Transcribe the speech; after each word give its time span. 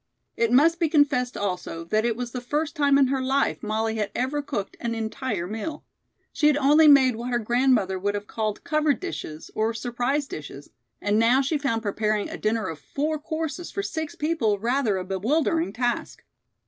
It 0.35 0.51
must 0.51 0.79
be 0.79 0.89
confessed 0.89 1.37
also 1.37 1.83
that 1.83 2.05
it 2.05 2.15
was 2.15 2.31
the 2.31 2.41
first 2.41 2.75
time 2.75 2.97
in 2.97 3.05
her 3.09 3.21
life 3.21 3.61
Molly 3.61 3.97
had 3.97 4.09
ever 4.15 4.41
cooked 4.41 4.75
an 4.79 4.95
entire 4.95 5.45
meal. 5.45 5.85
She 6.33 6.47
had 6.47 6.57
only 6.57 6.87
made 6.87 7.15
what 7.17 7.29
her 7.29 7.37
grandmother 7.37 7.99
would 7.99 8.15
have 8.15 8.25
called 8.25 8.63
"covered 8.63 8.99
dishes," 8.99 9.51
or 9.53 9.75
surprise 9.75 10.25
dishes, 10.25 10.71
and 11.01 11.21
she 11.45 11.55
now 11.57 11.61
found 11.61 11.83
preparing 11.83 12.31
a 12.31 12.37
dinner 12.39 12.67
of 12.67 12.79
four 12.79 13.19
courses 13.19 13.69
for 13.69 13.83
six 13.83 14.15
people 14.15 14.57
rather 14.57 14.97
a 14.97 15.05
bewildering 15.05 15.71
task. 15.71 16.23